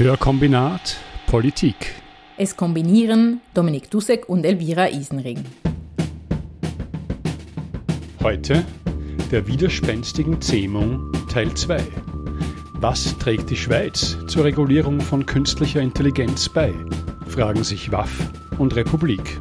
[0.00, 1.94] Hörkombinat Politik.
[2.38, 5.44] Es kombinieren Dominik Dussek und Elvira Isenring.
[8.22, 8.64] Heute
[9.30, 11.82] der widerspenstigen Zähmung Teil 2.
[12.76, 16.72] Was trägt die Schweiz zur Regulierung von künstlicher Intelligenz bei?
[17.28, 18.10] Fragen sich WAF
[18.56, 19.38] und Republik.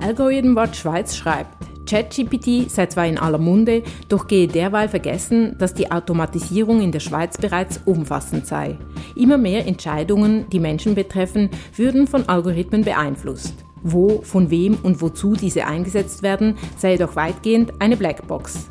[0.00, 5.74] Algorithm Watch Schweiz schreibt, ChatGPT sei zwar in aller Munde, doch gehe derweil vergessen, dass
[5.74, 8.78] die Automatisierung in der Schweiz bereits umfassend sei.
[9.14, 13.54] Immer mehr Entscheidungen, die Menschen betreffen, würden von Algorithmen beeinflusst.
[13.82, 18.68] Wo, von wem und wozu diese eingesetzt werden, sei jedoch weitgehend eine Blackbox.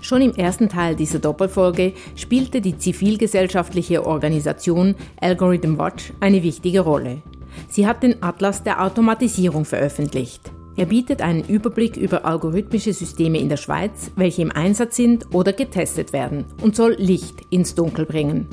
[0.00, 7.22] Schon im ersten Teil dieser Doppelfolge spielte die zivilgesellschaftliche Organisation Algorithm Watch eine wichtige Rolle.
[7.68, 10.52] Sie hat den Atlas der Automatisierung veröffentlicht.
[10.76, 15.54] Er bietet einen Überblick über algorithmische Systeme in der Schweiz, welche im Einsatz sind oder
[15.54, 18.46] getestet werden und soll Licht ins Dunkel bringen.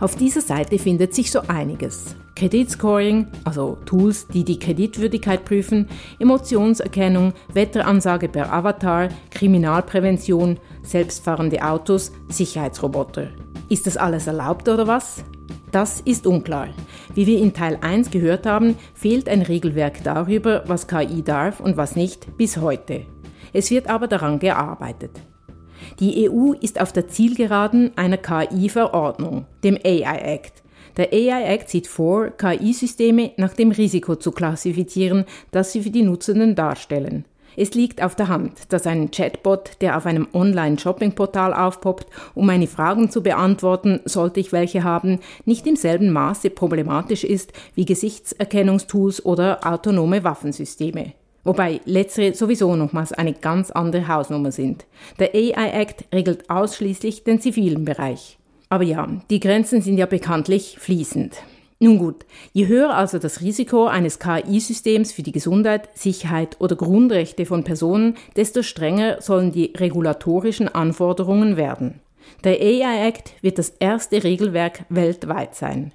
[0.00, 2.16] Auf dieser Seite findet sich so einiges.
[2.34, 13.28] Kreditscoring, also Tools, die die Kreditwürdigkeit prüfen, Emotionserkennung, Wetteransage per Avatar, Kriminalprävention, selbstfahrende Autos, Sicherheitsroboter.
[13.68, 15.24] Ist das alles erlaubt oder was?
[15.76, 16.68] Das ist unklar.
[17.14, 21.76] Wie wir in Teil 1 gehört haben, fehlt ein Regelwerk darüber, was KI darf und
[21.76, 23.02] was nicht, bis heute.
[23.52, 25.10] Es wird aber daran gearbeitet.
[26.00, 30.62] Die EU ist auf der Zielgeraden einer KI-Verordnung, dem AI Act.
[30.96, 36.04] Der AI Act sieht vor, KI-Systeme nach dem Risiko zu klassifizieren, das sie für die
[36.04, 37.26] Nutzenden darstellen.
[37.56, 42.66] Es liegt auf der Hand, dass ein Chatbot, der auf einem Online-Shopping-Portal aufpoppt, um meine
[42.66, 49.24] Fragen zu beantworten, sollte ich welche haben, nicht im selben Maße problematisch ist wie Gesichtserkennungstools
[49.24, 51.14] oder autonome Waffensysteme.
[51.44, 54.84] Wobei letztere sowieso nochmals eine ganz andere Hausnummer sind.
[55.18, 58.38] Der AI Act regelt ausschließlich den zivilen Bereich.
[58.68, 61.36] Aber ja, die Grenzen sind ja bekanntlich fließend.
[61.78, 62.24] Nun gut,
[62.54, 68.16] je höher also das Risiko eines KI-Systems für die Gesundheit, Sicherheit oder Grundrechte von Personen,
[68.34, 72.00] desto strenger sollen die regulatorischen Anforderungen werden.
[72.44, 75.92] Der AI Act wird das erste Regelwerk weltweit sein.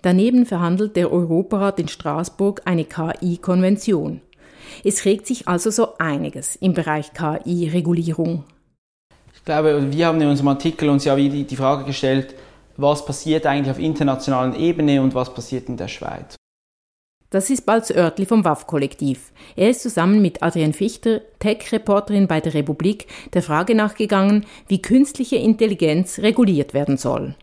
[0.00, 4.22] Daneben verhandelt der Europarat in Straßburg eine KI-Konvention.
[4.84, 8.44] Es regt sich also so einiges im Bereich KI-Regulierung.
[9.34, 12.34] Ich glaube, wir haben in unserem Artikel uns ja wieder die Frage gestellt,
[12.76, 16.36] was passiert eigentlich auf internationalen Ebene und was passiert in der Schweiz.
[17.30, 19.32] Das ist Balz Oertli vom WAF-Kollektiv.
[19.56, 25.36] Er ist zusammen mit Adrian Fichter, Tech-Reporterin bei der Republik, der Frage nachgegangen, wie künstliche
[25.36, 27.34] Intelligenz reguliert werden soll.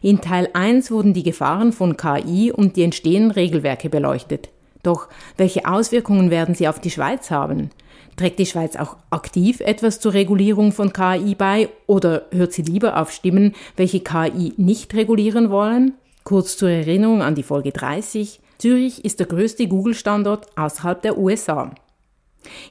[0.00, 4.48] In Teil 1 wurden die Gefahren von KI und die entstehenden Regelwerke beleuchtet.
[4.82, 7.70] Doch welche Auswirkungen werden sie auf die Schweiz haben?
[8.16, 13.00] Trägt die Schweiz auch aktiv etwas zur Regulierung von KI bei oder hört sie lieber
[13.00, 15.94] auf Stimmen, welche KI nicht regulieren wollen?
[16.22, 18.40] Kurz zur Erinnerung an die Folge 30.
[18.58, 21.74] Zürich ist der größte Google-Standort außerhalb der USA.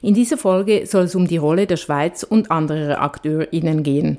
[0.02, 4.18] In dieser Folge soll es um die Rolle der Schweiz und anderer AkteurInnen gehen.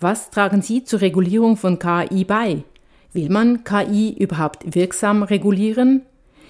[0.00, 2.64] Was tragen Sie zur Regulierung von KI bei?
[3.12, 6.02] Will man KI überhaupt wirksam regulieren?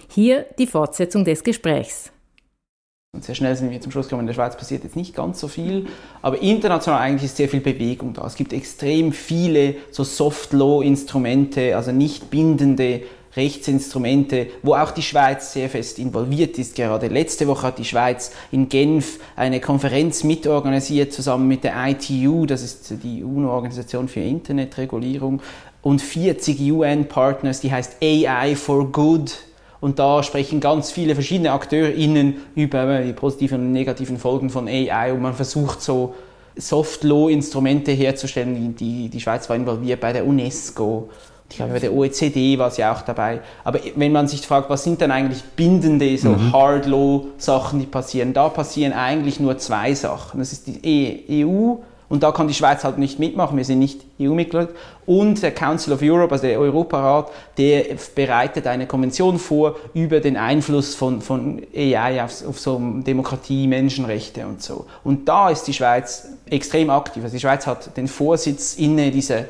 [0.08, 2.12] Hier die Fortsetzung des Gesprächs.
[3.16, 5.40] Und sehr schnell sind wir zum Schluss gekommen, in der Schweiz passiert jetzt nicht ganz
[5.40, 5.86] so viel,
[6.20, 8.26] aber international eigentlich ist sehr viel Bewegung da.
[8.26, 13.00] Es gibt extrem viele so Soft-Law-Instrumente, also nicht bindende
[13.34, 16.74] Rechtsinstrumente, wo auch die Schweiz sehr fest involviert ist.
[16.74, 22.44] Gerade letzte Woche hat die Schweiz in Genf eine Konferenz mitorganisiert, zusammen mit der ITU,
[22.44, 25.40] das ist die UNO-Organisation für Internetregulierung,
[25.80, 29.45] und 40 UN-Partners, die heißt AI for Good
[29.80, 35.12] und da sprechen ganz viele verschiedene AkteurInnen über die positiven und negativen Folgen von AI
[35.12, 36.14] und man versucht so
[36.56, 38.74] Soft-Law-Instrumente herzustellen.
[38.76, 41.10] Die, die Schweiz war involviert bei der UNESCO.
[41.48, 43.40] Ich glaube, bei der OECD war sie auch dabei.
[43.62, 46.52] Aber wenn man sich fragt, was sind denn eigentlich bindende, so mhm.
[46.52, 50.40] Hard-Law-Sachen, die passieren, da passieren eigentlich nur zwei Sachen.
[50.40, 51.76] Das ist die EU
[52.08, 54.68] und da kann die Schweiz halt nicht mitmachen, wir sind nicht EU-Mitglied.
[55.06, 60.36] Und der Council of Europe, also der Europarat, der bereitet eine Konvention vor über den
[60.36, 64.86] Einfluss von, von AI auf, auf so Demokratie, Menschenrechte und so.
[65.02, 67.24] Und da ist die Schweiz extrem aktiv.
[67.24, 69.44] Also die Schweiz hat den Vorsitz inne dieser,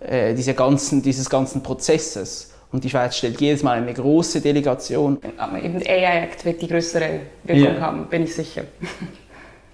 [0.00, 2.54] äh, dieser ganzen, dieses ganzen Prozesses.
[2.72, 5.18] Und die Schweiz stellt jedes Mal eine große Delegation.
[5.36, 7.80] Aber eben der AI-Act wird die größere Wirkung ja.
[7.80, 8.64] haben, bin ich sicher.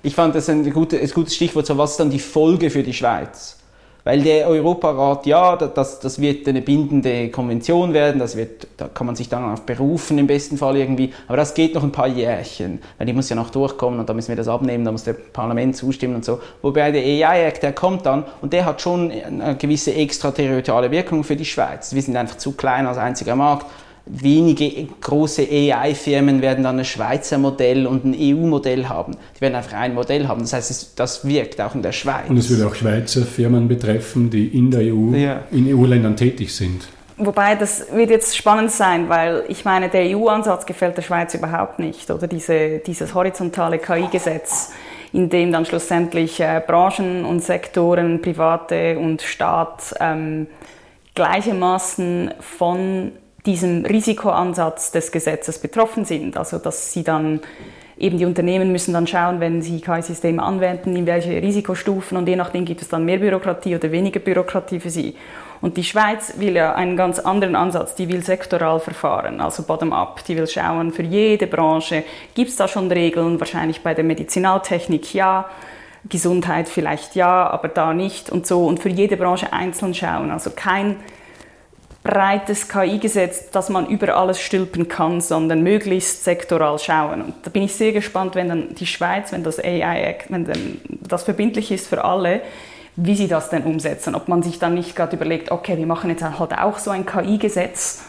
[0.05, 2.83] Ich fand das ein, gute, ein gutes Stichwort, so was ist dann die Folge für
[2.83, 3.57] die Schweiz?
[4.05, 9.07] Weil der Europarat, ja, das, das wird eine bindende Konvention werden, das wird, da kann
[9.07, 12.07] man sich dann auf berufen im besten Fall irgendwie, aber das geht noch ein paar
[12.09, 15.05] Jährchen, weil die muss ja noch durchkommen und da müssen wir das abnehmen, da muss
[15.05, 16.39] der Parlament zustimmen und so.
[16.61, 21.25] Wobei der AI Act, der kommt dann und der hat schon eine gewisse extraterritoriale Wirkung
[21.25, 21.95] für die Schweiz.
[21.95, 23.65] Wir sind einfach zu klein als einziger Markt
[24.07, 29.17] wenige große AI-Firmen werden dann ein Schweizer Modell und ein EU-Modell haben.
[29.37, 30.43] Die werden einfach ein Modell haben.
[30.43, 32.29] Das heißt, das wirkt auch in der Schweiz.
[32.29, 35.41] Und es würde auch Schweizer Firmen betreffen, die in der EU, ja.
[35.51, 36.87] in EU-Ländern tätig sind.
[37.17, 41.79] Wobei, das wird jetzt spannend sein, weil ich meine, der EU-Ansatz gefällt der Schweiz überhaupt
[41.79, 42.11] nicht.
[42.11, 44.73] Oder diese, dieses horizontale KI-Gesetz,
[45.13, 50.49] in dem dann schlussendlich äh, Branchen und Sektoren, Private und Staat ähm,
[51.15, 53.13] gleichermaßen von
[53.47, 56.37] diesem Risikoansatz des Gesetzes betroffen sind.
[56.37, 57.41] Also dass sie dann
[57.97, 62.37] eben die Unternehmen müssen dann schauen, wenn sie KI-Systeme anwenden, in welche Risikostufen und je
[62.37, 65.15] nachdem gibt es dann mehr Bürokratie oder weniger Bürokratie für sie.
[65.61, 70.25] Und die Schweiz will ja einen ganz anderen Ansatz, die will sektoral verfahren, also bottom-up.
[70.27, 72.05] Die will schauen, für jede Branche
[72.35, 75.49] gibt es da schon Regeln, wahrscheinlich bei der Medizinaltechnik ja,
[76.07, 78.67] Gesundheit vielleicht ja, aber da nicht und so.
[78.67, 80.31] Und für jede Branche einzeln schauen.
[80.31, 80.97] Also kein
[82.05, 87.23] breites KI-Gesetz, dass man über alles stülpen kann, sondern möglichst sektoral schauen.
[87.23, 90.81] Und da bin ich sehr gespannt, wenn dann die Schweiz, wenn das AI Act, wenn
[90.89, 92.43] das verbindlich ist für alle,
[92.97, 94.15] wie sie das denn umsetzen.
[94.15, 97.07] Ob man sich dann nicht gerade überlegt, okay, wir machen jetzt halt auch so ein
[97.07, 98.03] KI-Gesetz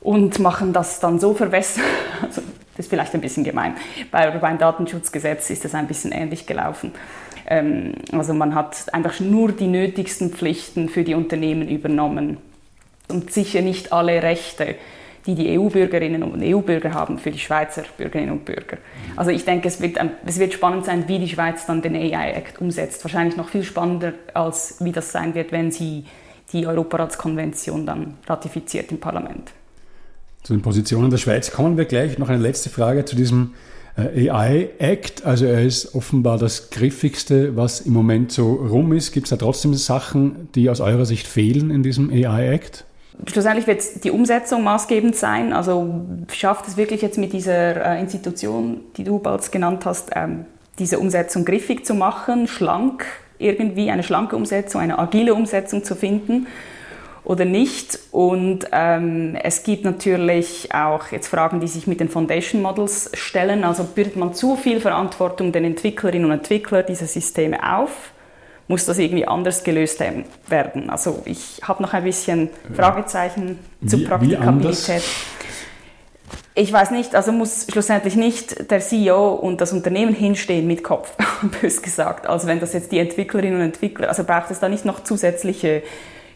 [0.00, 1.84] und machen das dann so verwässert.
[2.22, 2.42] Also,
[2.76, 3.76] das ist vielleicht ein bisschen gemein.
[4.10, 6.92] Bei, beim Datenschutzgesetz ist das ein bisschen ähnlich gelaufen.
[7.46, 12.36] Ähm, also man hat einfach nur die nötigsten Pflichten für die Unternehmen übernommen
[13.08, 14.76] und sicher nicht alle Rechte,
[15.26, 18.78] die die EU-Bürgerinnen und EU-Bürger haben, für die Schweizer Bürgerinnen und Bürger.
[19.16, 22.60] Also ich denke, es wird, es wird spannend sein, wie die Schweiz dann den AI-Act
[22.60, 23.04] umsetzt.
[23.04, 26.04] Wahrscheinlich noch viel spannender, als wie das sein wird, wenn sie
[26.52, 29.50] die Europaratskonvention dann ratifiziert im Parlament.
[30.42, 32.18] Zu den Positionen der Schweiz kommen wir gleich.
[32.18, 33.52] Noch eine letzte Frage zu diesem
[33.98, 35.26] äh, AI-Act.
[35.26, 39.12] Also er ist offenbar das griffigste, was im Moment so rum ist.
[39.12, 42.86] Gibt es da trotzdem Sachen, die aus eurer Sicht fehlen in diesem AI-Act?
[43.26, 45.52] Schlussendlich wird die Umsetzung maßgebend sein.
[45.52, 50.46] Also schafft es wirklich jetzt mit dieser äh, Institution, die du bald genannt hast, ähm,
[50.78, 53.04] diese Umsetzung griffig zu machen, schlank
[53.38, 56.46] irgendwie, eine schlanke Umsetzung, eine agile Umsetzung zu finden
[57.24, 57.98] oder nicht.
[58.10, 63.64] Und ähm, es gibt natürlich auch jetzt Fragen, die sich mit den Foundation Models stellen.
[63.64, 68.12] Also bürdet man zu viel Verantwortung den Entwicklerinnen und Entwicklern dieser Systeme auf?
[68.68, 70.00] Muss das irgendwie anders gelöst
[70.48, 70.90] werden.
[70.90, 75.02] Also ich habe noch ein bisschen Fragezeichen wie, zur Praktikabilität.
[76.54, 81.14] Ich weiß nicht, also muss schlussendlich nicht der CEO und das Unternehmen hinstehen mit Kopf,
[81.60, 82.26] bös gesagt.
[82.26, 85.82] Also wenn das jetzt die Entwicklerinnen und Entwickler, also braucht es da nicht noch zusätzliche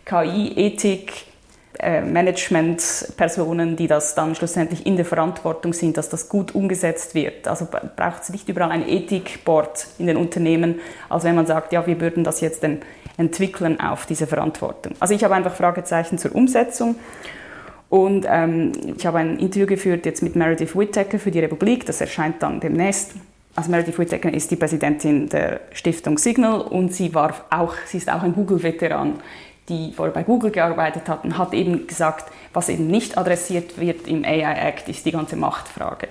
[0.04, 1.31] KI, Ethik, äh,
[1.80, 7.48] Managementpersonen, die das dann schlussendlich in der Verantwortung sind, dass das gut umgesetzt wird.
[7.48, 11.86] Also braucht es nicht überall ein Ethikboard in den Unternehmen, als wenn man sagt, ja,
[11.86, 12.80] wir würden das jetzt den
[13.16, 14.92] Entwicklern auf diese Verantwortung.
[15.00, 16.96] Also ich habe einfach Fragezeichen zur Umsetzung.
[17.88, 22.00] Und ähm, ich habe ein Interview geführt jetzt mit Meredith Whittaker für die Republik, das
[22.00, 23.12] erscheint dann demnächst.
[23.54, 28.10] Also Meredith Whittaker ist die Präsidentin der Stiftung Signal und sie, war auch, sie ist
[28.10, 29.20] auch ein Google-Veteran
[29.68, 34.24] die vorher bei Google gearbeitet hatten, hat eben gesagt, was eben nicht adressiert wird im
[34.24, 36.08] AI Act, ist die ganze Machtfrage.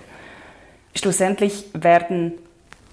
[0.95, 2.33] Schlussendlich werden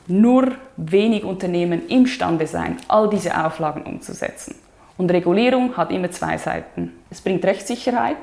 [0.07, 4.55] nur wenig Unternehmen imstande sein, all diese Auflagen umzusetzen.
[4.97, 6.93] Und Regulierung hat immer zwei Seiten.
[7.11, 8.17] Es bringt Rechtssicherheit,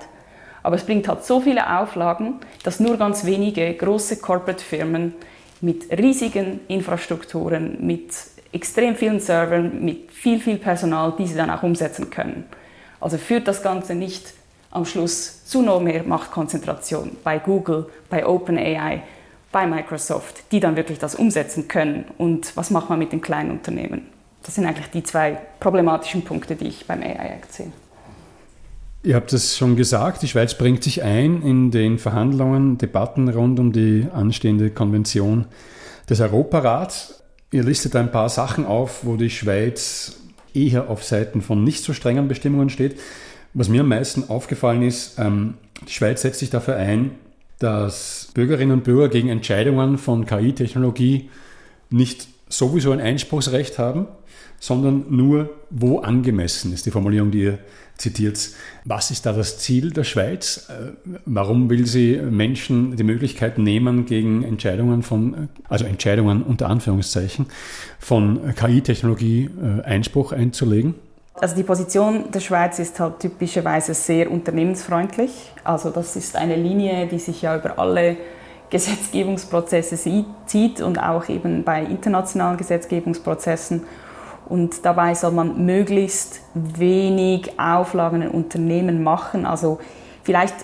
[0.61, 5.13] aber es bringt halt so viele Auflagen, dass nur ganz wenige große Corporate-Firmen
[5.61, 8.13] mit riesigen Infrastrukturen, mit
[8.55, 12.45] extrem vielen Servern mit viel, viel Personal, die sie dann auch umsetzen können.
[13.01, 14.33] Also führt das Ganze nicht
[14.71, 19.03] am Schluss zu noch mehr Machtkonzentration bei Google, bei OpenAI,
[19.51, 22.05] bei Microsoft, die dann wirklich das umsetzen können.
[22.17, 24.07] Und was macht man mit den kleinen Unternehmen?
[24.43, 27.71] Das sind eigentlich die zwei problematischen Punkte, die ich beim AI Act sehe.
[29.03, 33.59] Ihr habt es schon gesagt, die Schweiz bringt sich ein in den Verhandlungen, Debatten rund
[33.59, 35.45] um die anstehende Konvention
[36.09, 37.14] des Europarats.
[37.55, 40.17] Ihr listet ein paar Sachen auf, wo die Schweiz
[40.53, 42.99] eher auf Seiten von nicht so strengen Bestimmungen steht.
[43.53, 45.53] Was mir am meisten aufgefallen ist, ähm,
[45.87, 47.11] die Schweiz setzt sich dafür ein,
[47.59, 51.29] dass Bürgerinnen und Bürger gegen Entscheidungen von KI-Technologie
[51.89, 54.07] nicht sowieso ein Einspruchsrecht haben,
[54.65, 57.59] sondern nur wo angemessen ist die Formulierung, die ihr
[57.97, 58.49] zitiert.
[58.83, 60.67] Was ist da das Ziel der Schweiz?
[60.69, 60.93] Äh,
[61.25, 67.45] warum will sie Menschen die Möglichkeit nehmen, gegen Entscheidungen von, also Entscheidungen unter Anführungszeichen,
[67.99, 70.95] von KI-Technologie äh, Einspruch einzulegen?
[71.35, 75.31] Also die Position der Schweiz ist halt typischerweise sehr unternehmensfreundlich.
[75.63, 78.17] Also das ist eine Linie, die sich ja über alle
[78.71, 83.83] Gesetzgebungsprozesse zieht und auch eben bei internationalen Gesetzgebungsprozessen.
[84.47, 89.45] Und dabei soll man möglichst wenig Auflagen in Unternehmen machen.
[89.45, 89.79] Also
[90.23, 90.55] vielleicht,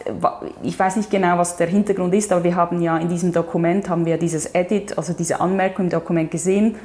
[0.63, 3.89] ich weiß nicht genau, was der Hintergrund ist, aber wir haben ja in diesem Dokument
[3.89, 6.75] haben wir dieses Edit, also diese Anmerkung im Dokument gesehen.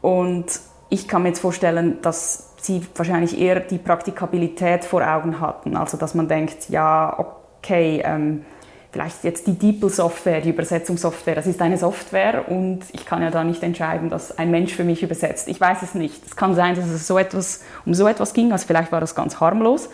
[0.00, 0.46] Und
[0.90, 5.76] ich kann mir jetzt vorstellen, dass sie wahrscheinlich eher die Praktikabilität vor Augen hatten.
[5.76, 8.44] Also dass man denkt, ja, okay, ähm,
[8.90, 13.44] vielleicht jetzt die DeepL-Software, die Übersetzungssoftware, das ist eine Software und ich kann ja da
[13.44, 15.48] nicht entscheiden, dass ein Mensch für mich übersetzt.
[15.48, 16.24] Ich weiß es nicht.
[16.26, 19.14] Es kann sein, dass es so etwas, um so etwas ging, also vielleicht war das
[19.14, 19.90] ganz harmlos.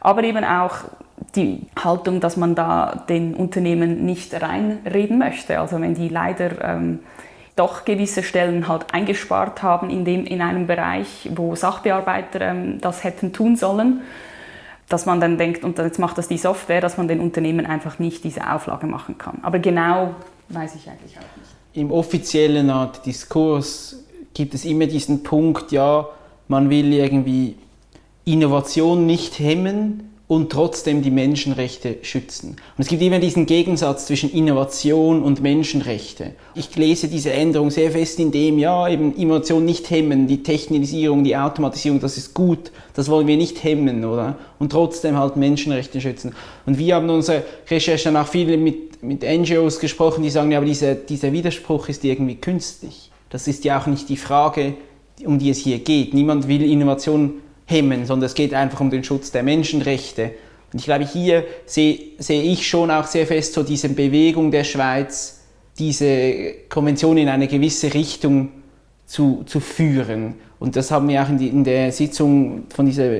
[0.00, 0.78] Aber eben auch
[1.34, 5.60] die Haltung, dass man da den Unternehmen nicht reinreden möchte.
[5.60, 7.00] Also wenn die leider ähm,
[7.56, 13.04] doch gewisse Stellen halt eingespart haben in, dem, in einem Bereich, wo Sachbearbeiter ähm, das
[13.04, 14.00] hätten tun sollen,
[14.92, 17.98] dass man dann denkt, und jetzt macht das die Software, dass man den Unternehmen einfach
[17.98, 19.38] nicht diese Auflage machen kann.
[19.42, 20.14] Aber genau
[20.48, 21.50] weiß ich eigentlich auch nicht.
[21.74, 26.06] Im offiziellen Art Diskurs gibt es immer diesen Punkt, ja,
[26.48, 27.56] man will irgendwie
[28.24, 32.52] Innovation nicht hemmen, und trotzdem die Menschenrechte schützen.
[32.52, 36.30] Und es gibt immer diesen Gegensatz zwischen Innovation und Menschenrechte.
[36.54, 41.22] Ich lese diese Änderung sehr fest in dem, ja, eben Innovation nicht hemmen, die Technisierung,
[41.22, 44.38] die Automatisierung, das ist gut, das wollen wir nicht hemmen, oder?
[44.58, 46.34] Und trotzdem halt Menschenrechte schützen.
[46.64, 50.66] Und wir haben unsere Recherche danach viele mit, mit NGOs gesprochen, die sagen, ja, aber
[50.66, 53.10] dieser, dieser Widerspruch ist irgendwie künstlich.
[53.28, 54.76] Das ist ja auch nicht die Frage,
[55.26, 56.14] um die es hier geht.
[56.14, 57.34] Niemand will Innovation
[57.66, 60.32] hemmen, sondern es geht einfach um den Schutz der Menschenrechte.
[60.72, 64.64] Und ich glaube, hier sehe, sehe ich schon auch sehr fest so diese Bewegung der
[64.64, 65.40] Schweiz,
[65.78, 68.50] diese Konvention in eine gewisse Richtung
[69.06, 70.34] zu, zu führen.
[70.58, 73.10] Und das haben wir auch in, die, in der Sitzung von dieser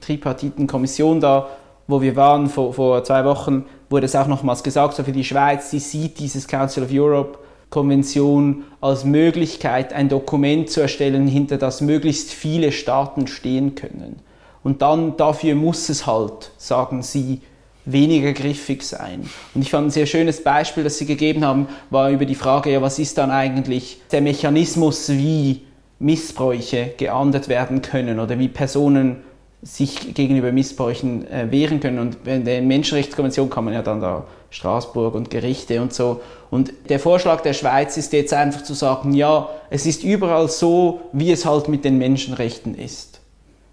[0.00, 1.48] tripartiten Kommission da,
[1.88, 5.24] wo wir waren vor, vor zwei Wochen, wurde es auch nochmals gesagt, so für die
[5.24, 7.38] Schweiz, die sieht dieses Council of Europe
[7.70, 14.16] Konvention als Möglichkeit, ein Dokument zu erstellen, hinter das möglichst viele Staaten stehen können.
[14.62, 17.40] Und dann dafür muss es halt, sagen Sie,
[17.86, 19.28] weniger griffig sein.
[19.54, 22.70] Und ich fand ein sehr schönes Beispiel, das Sie gegeben haben, war über die Frage,
[22.70, 25.62] ja, was ist dann eigentlich der Mechanismus, wie
[25.98, 29.18] Missbräuche geahndet werden können oder wie Personen
[29.62, 31.98] sich gegenüber Missbräuchen äh, wehren können.
[31.98, 36.20] Und in der Menschenrechtskonvention kann man ja dann da Straßburg und Gerichte und so.
[36.50, 41.00] Und der Vorschlag der Schweiz ist jetzt einfach zu sagen, ja, es ist überall so,
[41.12, 43.20] wie es halt mit den Menschenrechten ist.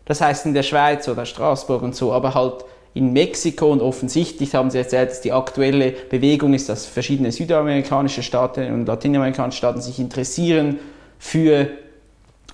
[0.06, 4.56] Das heißt in der Schweiz oder Straßburg und so, aber halt in Mexiko und offensichtlich
[4.56, 9.82] haben Sie erzählt, dass die aktuelle Bewegung ist, dass verschiedene südamerikanische Staaten und latinamerikanische Staaten
[9.82, 10.80] sich interessieren
[11.20, 11.68] für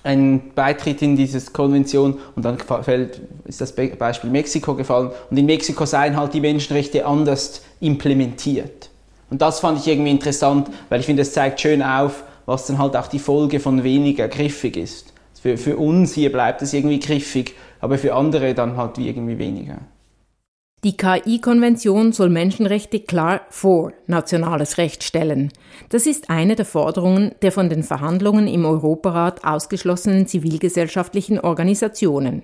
[0.04, 5.46] einen Beitritt in diese Konvention und dann fällt, ist das Beispiel Mexiko gefallen und in
[5.46, 8.90] Mexiko seien halt die Menschenrechte anders implementiert.
[9.30, 12.78] Und das fand ich irgendwie interessant, weil ich finde, es zeigt schön auf, was dann
[12.78, 15.12] halt auch die Folge von weniger griffig ist.
[15.40, 19.38] Für, für uns hier bleibt es irgendwie griffig, aber für andere dann halt wie irgendwie
[19.38, 19.78] weniger.
[20.84, 25.50] Die KI-Konvention soll Menschenrechte klar vor nationales Recht stellen.
[25.88, 32.42] Das ist eine der Forderungen der von den Verhandlungen im Europarat ausgeschlossenen zivilgesellschaftlichen Organisationen.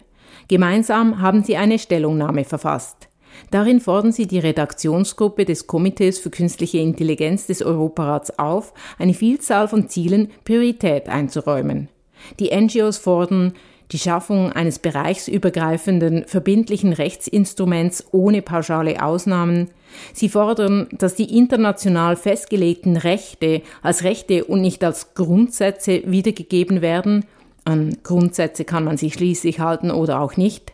[0.49, 3.09] Gemeinsam haben sie eine Stellungnahme verfasst.
[3.51, 9.69] Darin fordern sie die Redaktionsgruppe des Komitees für künstliche Intelligenz des Europarats auf, eine Vielzahl
[9.69, 11.91] von Zielen Priorität einzuräumen.
[12.39, 13.53] Die NGOs fordern
[13.93, 19.69] die Schaffung eines bereichsübergreifenden verbindlichen Rechtsinstruments ohne pauschale Ausnahmen.
[20.13, 27.25] Sie fordern, dass die international festgelegten Rechte als Rechte und nicht als Grundsätze wiedergegeben werden.
[27.65, 30.73] An Grundsätze kann man sich schließlich halten oder auch nicht.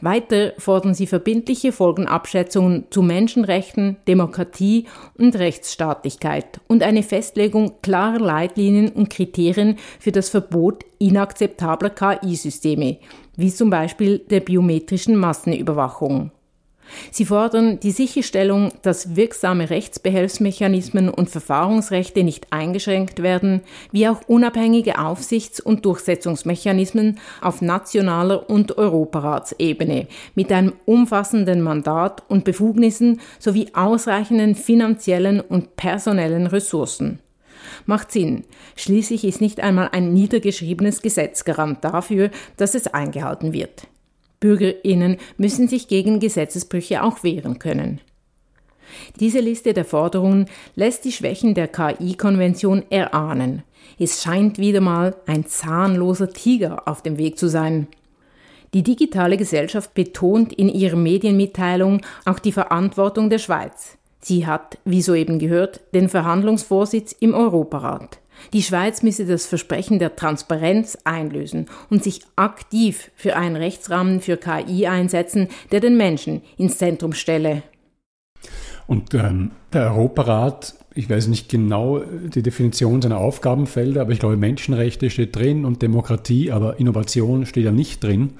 [0.00, 4.86] Weiter fordern sie verbindliche Folgenabschätzungen zu Menschenrechten, Demokratie
[5.16, 12.98] und Rechtsstaatlichkeit und eine Festlegung klarer Leitlinien und Kriterien für das Verbot inakzeptabler KI-Systeme,
[13.36, 16.30] wie zum Beispiel der biometrischen Massenüberwachung.
[17.10, 23.62] Sie fordern die Sicherstellung, dass wirksame Rechtsbehelfsmechanismen und Verfahrensrechte nicht eingeschränkt werden,
[23.92, 32.44] wie auch unabhängige Aufsichts- und Durchsetzungsmechanismen auf nationaler und Europaratsebene mit einem umfassenden Mandat und
[32.44, 37.20] Befugnissen sowie ausreichenden finanziellen und personellen Ressourcen.
[37.84, 38.44] Macht Sinn.
[38.76, 43.88] Schließlich ist nicht einmal ein niedergeschriebenes Gesetz Garant dafür, dass es eingehalten wird.
[44.40, 48.00] Bürgerinnen müssen sich gegen Gesetzesbrüche auch wehren können.
[49.20, 53.62] Diese Liste der Forderungen lässt die Schwächen der KI-Konvention erahnen.
[53.98, 57.88] Es scheint wieder mal ein zahnloser Tiger auf dem Weg zu sein.
[58.74, 63.96] Die digitale Gesellschaft betont in ihrer Medienmitteilung auch die Verantwortung der Schweiz.
[64.20, 68.18] Sie hat, wie soeben gehört, den Verhandlungsvorsitz im Europarat.
[68.52, 74.36] Die Schweiz müsse das Versprechen der Transparenz einlösen und sich aktiv für einen Rechtsrahmen für
[74.36, 77.62] KI einsetzen, der den Menschen ins Zentrum stelle.
[78.86, 84.36] Und ähm, der Europarat, ich weiß nicht genau die Definition seiner Aufgabenfelder, aber ich glaube,
[84.36, 88.34] Menschenrechte steht drin und Demokratie, aber Innovation steht ja nicht drin.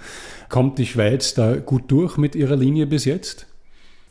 [0.49, 3.47] Kommt die Schweiz da gut durch mit ihrer Linie bis jetzt?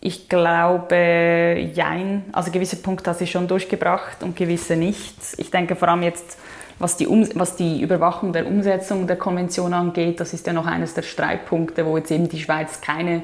[0.06, 2.26] Ich glaube, jein.
[2.32, 5.16] Also gewisse Punkte hat sie schon durchgebracht und gewisse nicht.
[5.38, 6.38] Ich denke vor allem jetzt,
[6.78, 10.68] was die, um was die Überwachung der Umsetzung der Konvention angeht, das ist ja noch
[10.68, 13.24] eines der Streitpunkte, wo jetzt eben die Schweiz keine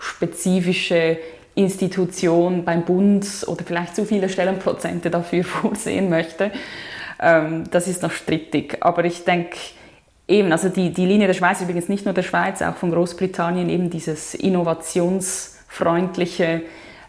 [0.00, 1.18] spezifische
[1.54, 6.50] Institution beim Bund oder vielleicht zu viele Stellenprozente dafür vorsehen möchte.
[7.22, 8.78] Ähm, das ist noch strittig.
[8.80, 9.58] Aber ich denke,
[10.26, 13.68] eben, also die, die Linie der Schweiz, übrigens nicht nur der Schweiz, auch von Großbritannien,
[13.68, 14.34] eben dieses
[15.76, 16.62] innovationsfreundliche,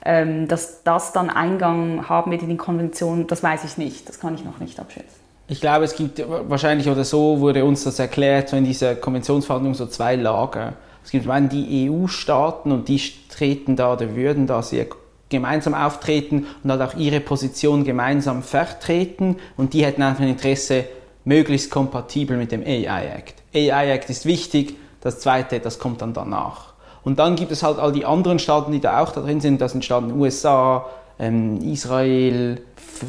[0.06, 4.08] ähm, dass das dann Eingang haben wird in die Konvention, das weiß ich nicht.
[4.08, 5.20] Das kann ich noch nicht abschätzen.
[5.50, 9.76] Ich glaube, es gibt wahrscheinlich oder so wurde uns das erklärt, so in dieser Konventionsverhandlung
[9.76, 10.74] so zwei Lager.
[11.04, 14.88] Es gibt einen die EU-Staaten und die treten da oder würden da sehr
[15.30, 20.86] gemeinsam auftreten und halt auch ihre Position gemeinsam vertreten und die hätten einfach ein Interesse,
[21.24, 23.36] möglichst kompatibel mit dem AI Act.
[23.54, 26.74] AI Act ist wichtig, das zweite, das kommt dann danach.
[27.08, 29.62] Und dann gibt es halt all die anderen Staaten, die da auch da drin sind,
[29.62, 30.88] das sind Staaten USA,
[31.18, 32.60] ähm, Israel,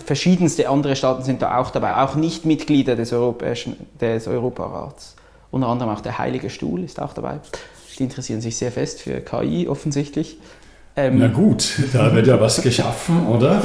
[0.07, 5.17] verschiedenste andere Staaten sind da auch dabei, auch nicht Mitglieder des, Europäischen, des Europarats.
[5.51, 7.41] Unter anderem auch der Heilige Stuhl ist auch dabei.
[7.99, 10.39] Die interessieren sich sehr fest für KI offensichtlich.
[10.95, 13.61] Ähm, Na gut, da wird ja was geschaffen, oder?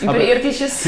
[0.00, 0.86] ja, Überirdisches.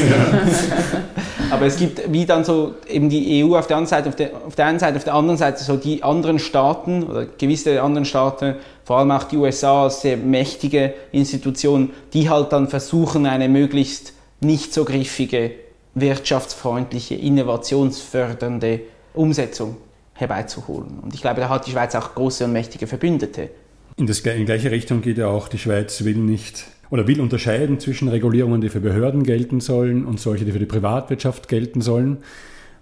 [1.49, 4.31] Aber es gibt wie dann so eben die EU auf der, anderen Seite, auf, der,
[4.45, 8.05] auf der einen Seite, auf der anderen Seite so die anderen Staaten oder gewisse anderen
[8.05, 13.47] Staaten, vor allem auch die USA als sehr mächtige Institution, die halt dann versuchen, eine
[13.47, 15.51] möglichst nicht so griffige,
[15.95, 18.81] wirtschaftsfreundliche, innovationsfördernde
[19.13, 19.77] Umsetzung
[20.13, 20.99] herbeizuholen.
[21.01, 23.49] Und ich glaube, da hat die Schweiz auch große und mächtige Verbündete.
[23.95, 27.79] In, das, in gleiche Richtung geht ja auch, die Schweiz will nicht oder will unterscheiden
[27.79, 32.17] zwischen Regulierungen, die für Behörden gelten sollen und solche, die für die Privatwirtschaft gelten sollen.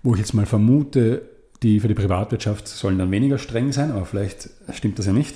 [0.04, 1.24] Wo ich jetzt mal vermute,
[1.64, 5.36] die für die Privatwirtschaft sollen dann weniger streng sein, aber vielleicht stimmt das ja nicht.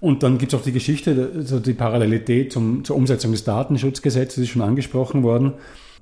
[0.00, 4.38] Und dann gibt es auch die Geschichte, also die Parallelität zum, zur Umsetzung des Datenschutzgesetzes
[4.38, 5.52] ist schon angesprochen worden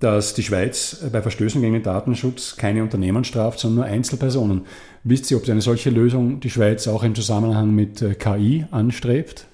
[0.01, 4.62] dass die Schweiz bei Verstößen gegen den Datenschutz keine Unternehmen straft, sondern nur Einzelpersonen.
[5.03, 9.47] Wisst ihr, ob eine solche Lösung die Schweiz auch im Zusammenhang mit äh, KI anstrebt?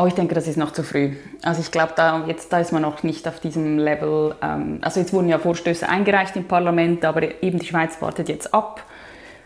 [0.00, 1.16] Oh, ich denke, das ist noch zu früh.
[1.42, 4.36] Also ich glaube, da, jetzt, da ist man noch nicht auf diesem Level.
[4.40, 8.54] Ähm, also jetzt wurden ja Vorstöße eingereicht im Parlament, aber eben die Schweiz wartet jetzt
[8.54, 8.84] ab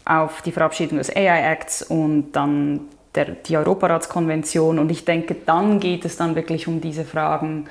[0.04, 2.80] auf die Verabschiedung des AI-Acts und dann
[3.14, 4.78] der, die Europaratskonvention.
[4.78, 7.64] Und ich denke, dann geht es dann wirklich um diese Fragen,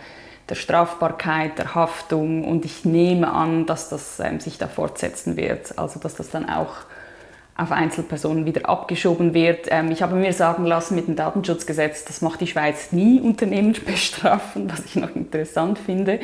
[0.49, 5.77] der Strafbarkeit, der Haftung und ich nehme an, dass das ähm, sich da fortsetzen wird,
[5.77, 6.77] also dass das dann auch
[7.61, 9.67] auf Einzelpersonen wieder abgeschoben wird.
[9.69, 13.75] Ähm, ich habe mir sagen lassen, mit dem Datenschutzgesetz, das macht die Schweiz nie Unternehmen
[13.85, 16.19] bestrafen, was ich noch interessant finde.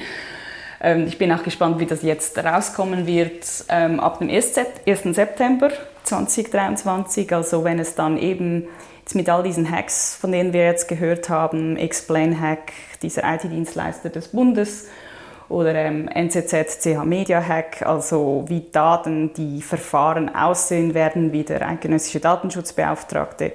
[0.81, 4.53] Ähm, ich bin auch gespannt, wie das jetzt rauskommen wird ähm, ab dem 1.
[4.85, 5.69] September
[6.03, 8.67] 2023, also wenn es dann eben
[9.07, 14.09] Jetzt mit all diesen Hacks, von denen wir jetzt gehört haben, Explain Hack, dieser IT-Dienstleister
[14.09, 14.89] des Bundes
[15.49, 21.67] oder ähm, NZZ CH Media Hack, also wie Daten, die Verfahren aussehen werden, wie der
[21.67, 23.53] eidgenössische Datenschutzbeauftragte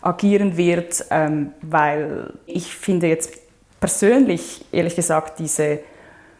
[0.00, 3.32] agieren wird, ähm, weil ich finde jetzt
[3.80, 5.80] persönlich, ehrlich gesagt, diese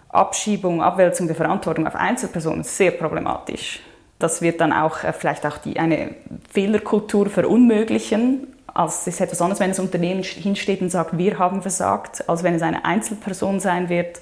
[0.08, 3.80] Abschiebung, Abwälzung der Verantwortung auf Einzelpersonen sehr problematisch.
[4.18, 6.14] Das wird dann auch äh, vielleicht auch die, eine
[6.50, 8.48] Fehlerkultur verunmöglichen.
[8.72, 12.42] Also es ist etwas anderes, wenn das Unternehmen hinsteht und sagt, wir haben versagt, als
[12.42, 14.20] wenn es eine Einzelperson sein wird,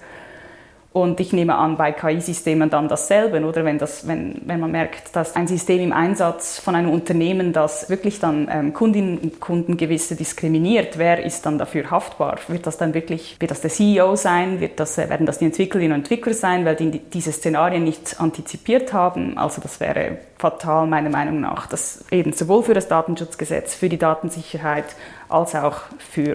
[0.93, 5.15] und ich nehme an, bei KI-Systemen dann dasselbe, oder wenn, das, wenn, wenn man merkt,
[5.15, 9.77] dass ein System im Einsatz von einem Unternehmen, das wirklich dann ähm, Kundinnen und Kunden
[9.77, 12.39] gewisse diskriminiert, wer ist dann dafür haftbar?
[12.49, 14.59] Wird das dann wirklich, wird das der CEO sein?
[14.59, 18.21] Wird das, äh, werden das die Entwicklerinnen und Entwickler sein, weil die diese Szenarien nicht
[18.21, 19.39] antizipiert haben?
[19.39, 23.99] Also das wäre fatal meiner Meinung nach, dass eben sowohl für das Datenschutzgesetz, für die
[23.99, 24.87] Datensicherheit
[25.29, 26.35] als auch für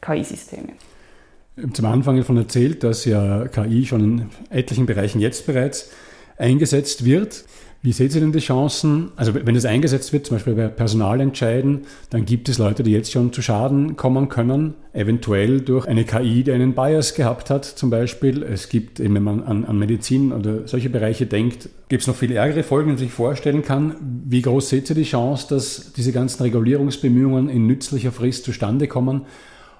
[0.00, 0.74] KI-Systeme
[1.72, 5.90] zum Anfang davon erzählt, dass ja KI schon in etlichen Bereichen jetzt bereits
[6.36, 7.44] eingesetzt wird.
[7.82, 9.12] Wie seht ihr denn die Chancen?
[9.16, 13.12] Also wenn es eingesetzt wird, zum Beispiel bei Personalentscheiden, dann gibt es Leute, die jetzt
[13.12, 17.90] schon zu Schaden kommen können, eventuell durch eine KI, die einen Bias gehabt hat zum
[17.90, 18.42] Beispiel.
[18.42, 22.32] Es gibt, wenn man an, an Medizin oder solche Bereiche denkt, gibt es noch viel
[22.32, 23.94] ärgere Folgen, die man sich vorstellen kann.
[24.24, 29.22] Wie groß seht ihr die Chance, dass diese ganzen Regulierungsbemühungen in nützlicher Frist zustande kommen?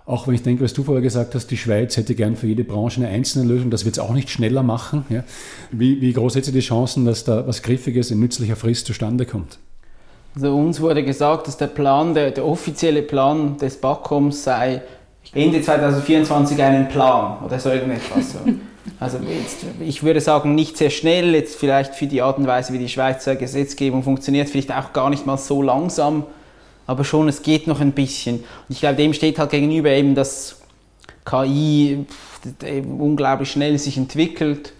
[0.07, 2.63] Auch wenn ich denke, was du vorher gesagt hast, die Schweiz hätte gern für jede
[2.63, 5.05] Branche eine einzelne Lösung, das wird es auch nicht schneller machen.
[5.09, 5.25] Ja.
[5.73, 9.59] Wie, wie groß hätte die Chancen, dass da was Griffiges in nützlicher Frist zustande kommt?
[10.37, 14.83] Also uns wurde gesagt, dass der Plan, der, der offizielle Plan des BAKOMs sei,
[15.35, 18.33] Ende 2024 einen Plan oder so irgendetwas.
[18.33, 18.39] So.
[19.01, 22.73] Also jetzt, ich würde sagen, nicht sehr schnell, jetzt vielleicht für die Art und Weise,
[22.73, 26.23] wie die Schweizer Gesetzgebung funktioniert, vielleicht auch gar nicht mal so langsam
[26.87, 28.37] aber schon, es geht noch ein bisschen.
[28.37, 30.61] Und ich glaube, dem steht halt gegenüber eben, dass
[31.25, 32.07] KI
[32.99, 34.73] unglaublich schnell sich entwickelt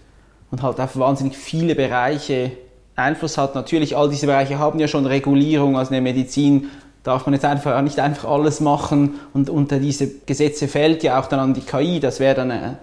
[0.51, 2.51] und halt auf wahnsinnig viele Bereiche
[2.95, 3.55] Einfluss hat.
[3.55, 6.69] Natürlich, all diese Bereiche haben ja schon Regulierung, also in der Medizin
[7.03, 11.27] darf man jetzt einfach nicht einfach alles machen und unter diese Gesetze fällt ja auch
[11.27, 11.99] dann an die KI.
[11.99, 12.73] Das wäre dann, äh,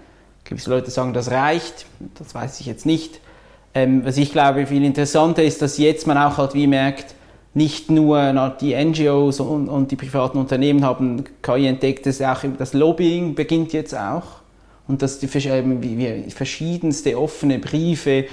[0.43, 1.85] gewisse Leute sagen, das reicht,
[2.17, 3.19] das weiß ich jetzt nicht.
[3.73, 7.13] Ähm, was ich glaube viel interessanter ist, dass jetzt man auch halt wie merkt,
[7.55, 12.73] nicht nur die NGOs und, und, die privaten Unternehmen haben KI entdeckt, das, auch, das
[12.73, 14.41] Lobbying beginnt jetzt auch.
[14.87, 18.25] Und dass die verschiedenste offene Briefe,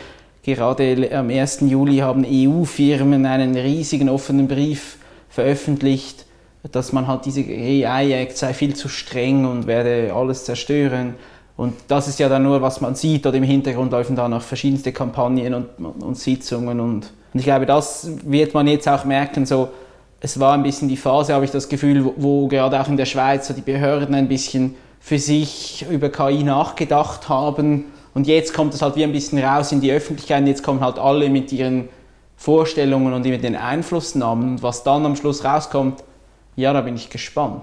[0.43, 1.61] gerade am 1.
[1.61, 4.99] Juli haben EU-Firmen einen riesigen offenen Brief
[5.31, 6.27] veröffentlicht,
[6.73, 11.15] dass man halt diese AI-Act sei viel zu streng und werde alles zerstören.
[11.63, 14.43] Und das ist ja dann nur, was man sieht, oder im Hintergrund laufen da noch
[14.43, 19.47] verschiedenste Kampagnen und, und Sitzungen und und ich glaube, das wird man jetzt auch merken,
[19.47, 19.71] so,
[20.21, 22.97] es war ein bisschen die Phase, habe ich das Gefühl, wo, wo gerade auch in
[22.97, 27.87] der Schweiz so die Behörden ein bisschen für sich über KI nachgedacht haben.
[28.15, 30.47] Und jetzt kommt es halt wie ein bisschen raus in die Öffentlichkeit.
[30.47, 31.89] Jetzt kommen halt alle mit ihren
[32.37, 34.51] Vorstellungen und mit den Einflussnahmen.
[34.51, 36.05] Und was dann am Schluss rauskommt,
[36.55, 37.63] ja, da bin ich gespannt.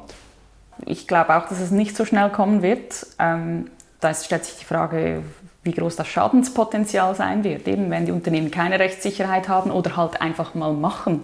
[0.85, 3.05] Ich glaube auch, dass es nicht so schnell kommen wird.
[3.19, 5.23] Ähm, da stellt sich die Frage,
[5.63, 10.21] wie groß das Schadenspotenzial sein wird, eben wenn die Unternehmen keine Rechtssicherheit haben oder halt
[10.21, 11.21] einfach mal machen.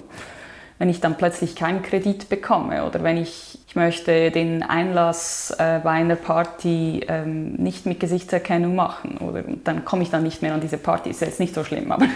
[0.78, 5.80] Wenn ich dann plötzlich keinen Kredit bekomme oder wenn ich, ich möchte den Einlass äh,
[5.82, 10.54] bei einer Party ähm, nicht mit Gesichtserkennung machen oder dann komme ich dann nicht mehr
[10.54, 12.08] an diese Party, ist jetzt nicht so schlimm, aber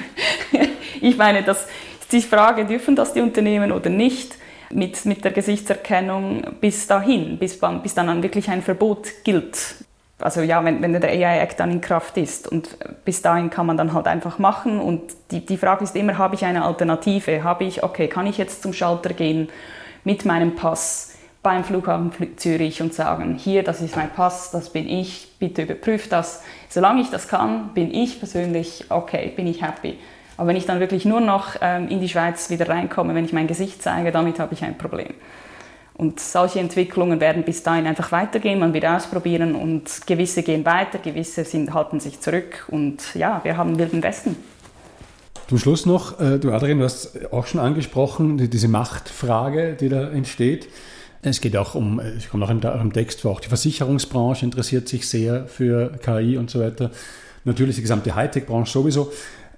[1.01, 1.67] ich meine, das
[2.01, 4.35] ist die Frage, dürfen das die Unternehmen oder nicht?
[4.71, 9.57] Mit, mit der Gesichtserkennung bis dahin, bis, bis dann wirklich ein Verbot gilt
[10.19, 12.47] also ja, wenn, wenn der AI-Act dann in Kraft ist.
[12.47, 14.79] Und bis dahin kann man dann halt einfach machen.
[14.79, 15.01] Und
[15.31, 17.43] die, die Frage ist immer, habe ich eine Alternative?
[17.43, 19.49] Habe ich, okay, kann ich jetzt zum Schalter gehen
[20.03, 24.89] mit meinem Pass beim Flughafen Zürich und sagen, hier, das ist mein Pass, das bin
[24.89, 26.43] ich, bitte überprüft das.
[26.67, 29.97] Solange ich das kann, bin ich persönlich okay, bin ich happy.
[30.35, 33.33] Aber wenn ich dann wirklich nur noch ähm, in die Schweiz wieder reinkomme, wenn ich
[33.33, 35.13] mein Gesicht zeige, damit habe ich ein Problem.
[35.99, 40.97] Und solche Entwicklungen werden bis dahin einfach weitergehen, man wird ausprobieren und gewisse gehen weiter,
[40.97, 44.37] gewisse sind, halten sich zurück und ja, wir haben Wilden Westen.
[45.49, 50.09] Zum Schluss noch, äh, du Adrian, du hast auch schon angesprochen, diese Machtfrage, die da
[50.09, 50.69] entsteht.
[51.21, 55.05] Es geht auch um, ich komme auch im Text vor, auch die Versicherungsbranche interessiert sich
[55.05, 56.91] sehr für KI und so weiter.
[57.43, 59.11] Natürlich die gesamte Hightech-Branche sowieso.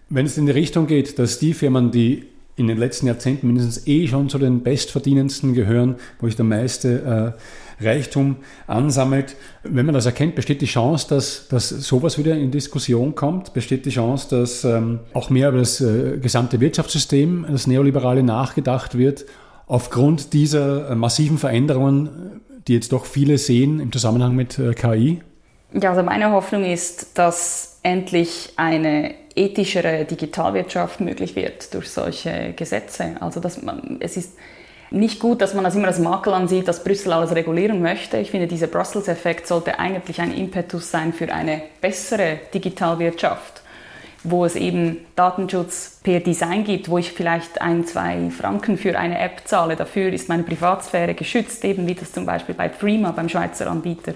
[0.09, 3.87] Wenn es in die Richtung geht, dass die Firmen, die in den letzten Jahrzehnten mindestens
[3.87, 7.35] eh schon zu den bestverdienendsten gehören, wo sich der meiste
[7.79, 8.37] äh, Reichtum
[8.67, 9.35] ansammelt.
[9.63, 13.85] Wenn man das erkennt, besteht die Chance, dass, dass sowas wieder in Diskussion kommt, besteht
[13.85, 19.25] die Chance, dass ähm, auch mehr über das äh, gesamte Wirtschaftssystem, das Neoliberale nachgedacht wird,
[19.67, 25.21] aufgrund dieser äh, massiven Veränderungen, die jetzt doch viele sehen im Zusammenhang mit äh, KI?
[25.73, 33.15] Ja, also meine Hoffnung ist, dass endlich eine ethischere Digitalwirtschaft möglich wird durch solche Gesetze.
[33.19, 34.37] Also dass man, es ist
[34.91, 38.17] nicht gut, dass man das immer als Makel ansieht, dass Brüssel alles regulieren möchte.
[38.17, 43.61] Ich finde, dieser Brussels-Effekt sollte eigentlich ein Impetus sein für eine bessere Digitalwirtschaft,
[44.25, 49.17] wo es eben Datenschutz per Design gibt, wo ich vielleicht ein, zwei Franken für eine
[49.17, 49.77] App zahle.
[49.77, 54.13] Dafür ist meine Privatsphäre geschützt, eben wie das zum Beispiel bei Freema, beim Schweizer Anbieter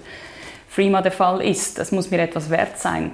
[0.67, 1.79] Freema der Fall ist.
[1.79, 3.11] Das muss mir etwas wert sein.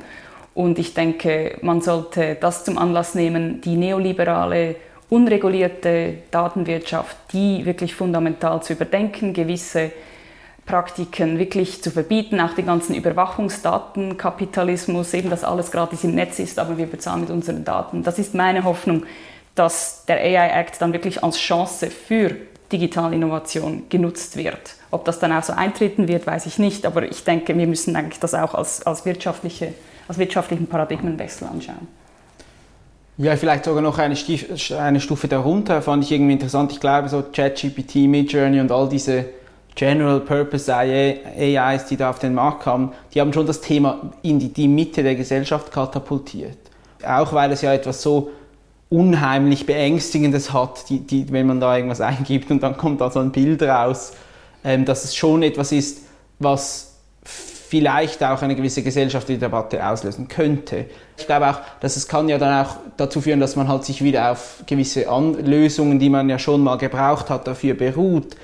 [0.53, 4.75] Und ich denke, man sollte das zum Anlass nehmen, die neoliberale,
[5.09, 9.91] unregulierte Datenwirtschaft, die wirklich fundamental zu überdenken, gewisse
[10.65, 16.57] Praktiken wirklich zu verbieten, auch den ganzen Überwachungsdatenkapitalismus, eben dass alles gratis im Netz ist,
[16.59, 18.03] aber wir bezahlen mit unseren Daten.
[18.03, 19.05] Das ist meine Hoffnung,
[19.55, 22.35] dass der AI Act dann wirklich als Chance für
[22.71, 24.75] digitale Innovation genutzt wird.
[24.91, 27.95] Ob das dann auch so eintreten wird, weiß ich nicht, aber ich denke, wir müssen
[27.95, 29.73] eigentlich das auch als, als, wirtschaftliche,
[30.11, 31.87] als wirtschaftlichen Paradigmenwechsel anschauen.
[33.17, 36.73] Ja, vielleicht sogar noch eine, Stief eine Stufe darunter, fand ich irgendwie interessant.
[36.73, 39.25] Ich glaube, so ChatGPT, Midjourney und all diese
[39.75, 44.39] General Purpose AIs, die da auf den Markt kamen, die haben schon das Thema in
[44.39, 46.57] die, die Mitte der Gesellschaft katapultiert.
[47.07, 48.31] Auch weil es ja etwas so
[48.89, 53.19] unheimlich Beängstigendes hat, die, die, wenn man da irgendwas eingibt und dann kommt da so
[53.19, 54.11] ein Bild raus,
[54.65, 56.01] ähm, dass es schon etwas ist,
[56.39, 56.90] was
[57.71, 60.87] vielleicht auch eine gewisse gesellschaftliche Debatte auslösen könnte.
[61.17, 64.03] Ich glaube auch, dass es kann ja dann auch dazu führen, dass man halt sich
[64.03, 68.35] wieder auf gewisse An Lösungen, die man ja schon mal gebraucht hat, dafür beruht.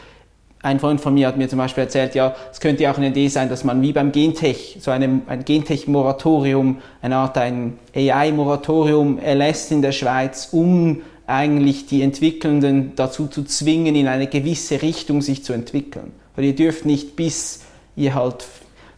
[0.64, 3.10] Ein Freund von mir hat mir zum Beispiel erzählt, ja, es könnte ja auch eine
[3.10, 9.20] Idee sein, dass man wie beim Gentech, so eine, ein Gentech-Moratorium, eine Art ein AI-Moratorium
[9.20, 15.22] erlässt in der Schweiz, um eigentlich die Entwickelnden dazu zu zwingen, in eine gewisse Richtung
[15.22, 16.14] sich zu entwickeln.
[16.38, 17.66] Weil ihr dürft nicht bis
[17.98, 18.46] ihr halt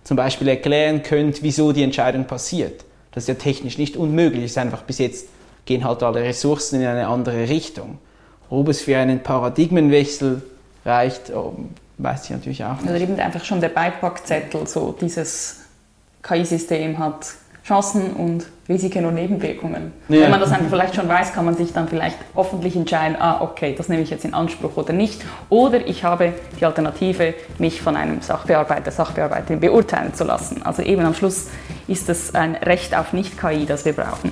[0.04, 2.86] zum Beispiel erklären könnt, wieso die Entscheidung passiert.
[3.12, 5.28] Das ist ja technisch nicht unmöglich, es ist einfach bis jetzt
[5.66, 8.00] gehen halt alle Ressourcen in eine andere Richtung.
[8.50, 10.42] Ob es für einen Paradigmenwechsel
[10.84, 11.56] reicht, oh,
[12.00, 12.90] weiß ich natürlich auch nicht.
[12.90, 15.58] Oder eben einfach schon der Beipackzettel, so dieses
[16.24, 17.28] KI-System hat
[17.66, 19.94] Chancen und Risiken und Nebenwirkungen.
[20.08, 20.22] Ja.
[20.22, 23.42] Wenn man das einfach vielleicht schon weiß, kann man sich dann vielleicht hoffentlich entscheiden, ah,
[23.42, 25.24] okay, das nehme ich jetzt in Anspruch oder nicht.
[25.50, 30.62] Oder ich habe die Alternative, mich von einem Sachbearbeiter, Sachbearbeiterin beurteilen zu lassen.
[30.64, 31.48] Also eben am Schluss
[31.88, 34.32] ist es ein Recht auf Nicht-KI, das wir brauchen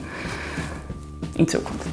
[1.35, 1.87] in Zukunft.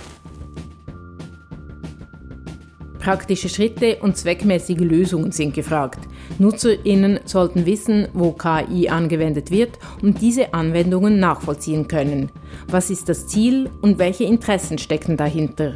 [2.99, 5.99] Praktische Schritte und zweckmäßige Lösungen sind gefragt.
[6.39, 12.31] NutzerInnen sollten wissen, wo KI angewendet wird und diese Anwendungen nachvollziehen können.
[12.69, 15.75] Was ist das Ziel und welche Interessen stecken dahinter?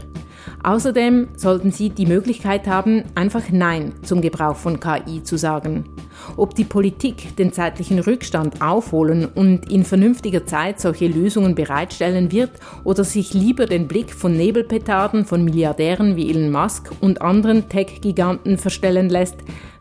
[0.63, 5.85] Außerdem sollten Sie die Möglichkeit haben, einfach Nein zum Gebrauch von KI zu sagen.
[6.37, 12.51] Ob die Politik den zeitlichen Rückstand aufholen und in vernünftiger Zeit solche Lösungen bereitstellen wird
[12.85, 18.59] oder sich lieber den Blick von Nebelpetarden von Milliardären wie Elon Musk und anderen Tech-Giganten
[18.59, 19.37] verstellen lässt,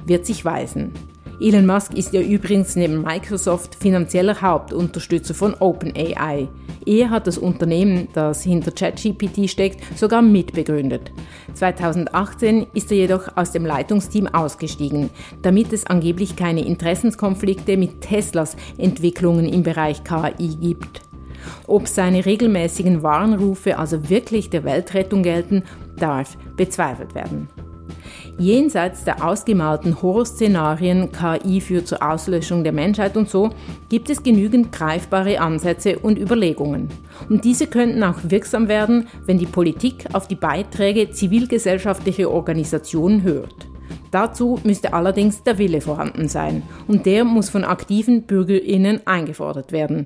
[0.08, 0.94] wird sich weisen.
[1.40, 6.48] Elon Musk ist ja übrigens neben Microsoft finanzieller Hauptunterstützer von OpenAI.
[6.84, 11.12] Er hat das Unternehmen, das hinter ChatGPT steckt, sogar mitbegründet.
[11.54, 15.12] 2018 ist er jedoch aus dem Leitungsteam ausgestiegen,
[15.44, 21.02] damit es angeblich keine Interessenskonflikte mit Teslas Entwicklungen im Bereich KI gibt.
[21.68, 25.64] Ob seine regelmäßigen Warnrufe also wirklich der Weltrettung gelten,
[25.98, 27.48] darf bezweifelt werden.
[28.40, 33.50] Jenseits der ausgemalten Horrorszenarien KI führt zur Auslöschung der Menschheit und so,
[33.90, 36.90] gibt es genügend greifbare Ansätze und Überlegungen.
[37.30, 43.68] Und diese könnten auch wirksam werden, wenn die Politik auf die Beiträge zivilgesellschaftlicher Organisationen hört.
[44.12, 50.06] Dazu müsste allerdings der Wille vorhanden sein und der muss von aktiven Bürgerinnen eingefordert werden.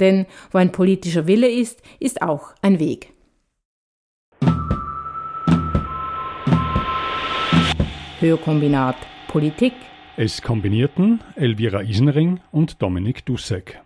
[0.00, 3.13] Denn wo ein politischer Wille ist, ist auch ein Weg.
[8.24, 8.96] Hörkombinat
[9.28, 9.74] Politik.
[10.16, 13.82] Es kombinierten Elvira Isenring und Dominik Dussek.